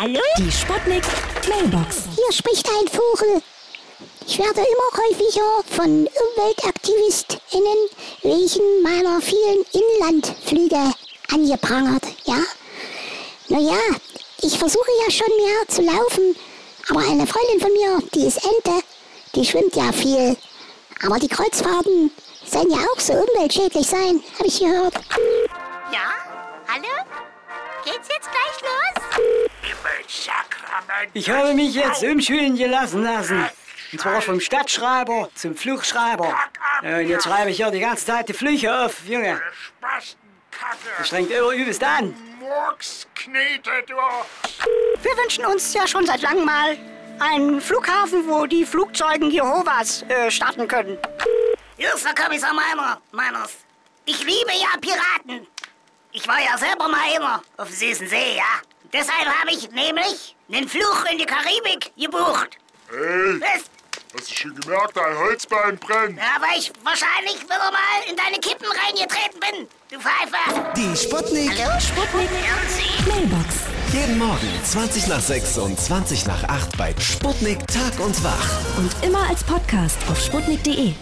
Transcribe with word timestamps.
Hallo? 0.00 0.18
Die 0.38 0.50
Sputnik 0.50 1.04
Mailbox. 1.46 2.04
Hier 2.16 2.32
spricht 2.32 2.66
ein 2.66 2.88
Vogel. 2.88 3.42
Ich 4.26 4.38
werde 4.38 4.62
immer 4.62 4.96
häufiger 4.96 5.62
von 5.76 6.08
UmweltaktivistInnen 6.08 7.76
wegen 8.22 8.82
meiner 8.82 9.20
vielen 9.20 9.62
Inlandflüge 9.74 10.94
angeprangert, 11.30 12.04
ja? 12.24 12.38
Naja, 13.48 13.76
ich 14.40 14.58
versuche 14.58 14.90
ja 15.04 15.10
schon 15.10 15.36
mehr 15.36 15.68
zu 15.68 15.82
laufen, 15.82 16.34
aber 16.88 17.00
eine 17.00 17.26
Freundin 17.26 17.60
von 17.60 17.72
mir, 17.74 17.98
die 18.14 18.26
ist 18.26 18.42
Ente, 18.42 18.82
die 19.34 19.44
schwimmt 19.44 19.76
ja 19.76 19.92
viel. 19.92 20.34
Aber 21.04 21.18
die 21.18 21.28
Kreuzfahrten 21.28 22.10
sollen 22.46 22.70
ja 22.70 22.78
auch 22.78 23.00
so 23.00 23.12
umweltschädlich 23.12 23.86
sein, 23.86 24.24
habe 24.38 24.48
ich 24.48 24.60
gehört. 24.60 24.94
Ja? 25.92 26.14
Hallo? 26.68 26.88
Geht's 27.84 28.08
jetzt 28.08 28.30
gleich 28.30 28.62
los? 28.62 28.99
Ich 31.12 31.30
habe 31.30 31.54
mich 31.54 31.74
jetzt 31.74 32.02
umschulen 32.02 32.56
gelassen 32.56 33.02
lassen. 33.02 33.48
Und 33.92 34.00
zwar 34.00 34.20
vom 34.20 34.40
Stadtschreiber 34.40 35.30
zum 35.34 35.56
Fluchschreiber. 35.56 36.36
Und 36.82 37.08
jetzt 37.08 37.24
schreibe 37.24 37.50
ich 37.50 37.56
hier 37.56 37.70
die 37.70 37.80
ganze 37.80 38.06
Zeit 38.06 38.28
die 38.28 38.32
Flüche 38.32 38.84
auf, 38.84 39.04
Junge. 39.06 39.40
Das 39.80 41.08
strengt 41.08 41.30
immer 41.30 41.50
übelst 41.50 41.82
an. 41.82 42.14
Murksknete, 42.38 43.70
du! 43.86 43.94
Wir 45.02 45.16
wünschen 45.16 45.44
uns 45.46 45.72
ja 45.74 45.86
schon 45.86 46.06
seit 46.06 46.22
langem 46.22 46.44
mal 46.44 46.76
einen 47.18 47.60
Flughafen, 47.60 48.28
wo 48.28 48.46
die 48.46 48.64
Flugzeugen 48.64 49.30
Jehovas 49.30 50.02
äh, 50.08 50.30
starten 50.30 50.66
können. 50.66 50.98
Hier 51.76 51.94
ist 51.94 52.04
der 52.04 52.14
Kommissar 52.14 52.52
Meiner, 52.54 53.00
Meiners. 53.12 53.58
Ich 54.04 54.20
liebe 54.20 54.52
ja 54.52 54.78
Piraten. 54.80 55.46
Ich 56.12 56.26
war 56.26 56.40
ja 56.40 56.56
selber 56.58 56.88
mal 56.88 57.00
einer 57.14 57.42
auf 57.56 57.68
dem 57.68 57.76
süßen 57.76 58.08
See, 58.08 58.36
ja. 58.36 58.60
Deshalb 58.92 59.26
habe 59.26 59.50
ich 59.52 59.70
nämlich 59.70 60.34
einen 60.52 60.68
Fluch 60.68 61.04
in 61.10 61.18
die 61.18 61.24
Karibik 61.26 61.92
gebucht. 61.96 62.58
Hey, 62.90 63.40
Was? 63.40 63.62
hast 64.14 64.30
du 64.30 64.34
schon 64.34 64.54
gemerkt, 64.56 64.96
dein 64.96 65.16
Holzbein 65.16 65.78
brennt? 65.78 66.18
Ja, 66.18 66.40
weil 66.40 66.58
ich 66.58 66.72
wahrscheinlich 66.82 67.40
wieder 67.42 67.70
mal 67.70 68.02
in 68.08 68.16
deine 68.16 68.38
Kippen 68.38 68.66
reingetreten 68.66 69.38
bin, 69.38 69.68
du 69.90 70.00
Pfeifer. 70.00 70.72
Die 70.76 70.96
Sputnik. 70.96 71.52
Hallo, 71.64 71.80
Sputnik. 71.80 72.28
Mailbox. 73.06 73.54
Jeden 73.92 74.18
Morgen 74.18 74.60
20 74.64 75.06
nach 75.08 75.20
6 75.20 75.58
und 75.58 75.78
20 75.80 76.26
nach 76.26 76.42
8 76.44 76.76
bei 76.76 76.94
Sputnik 76.98 77.58
Tag 77.68 77.98
und 78.00 78.22
Wach. 78.24 78.76
Und 78.76 78.92
immer 79.04 79.28
als 79.28 79.44
Podcast 79.44 79.98
auf 80.08 80.20
sputnik.de. 80.20 80.94